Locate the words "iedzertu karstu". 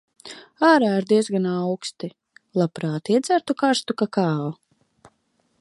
3.17-4.01